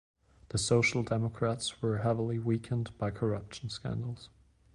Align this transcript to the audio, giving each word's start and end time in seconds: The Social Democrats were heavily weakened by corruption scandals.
The 0.49 0.57
Social 0.57 1.03
Democrats 1.03 1.79
were 1.79 1.99
heavily 1.99 2.39
weakened 2.39 2.89
by 2.97 3.11
corruption 3.11 3.69
scandals. 3.69 4.29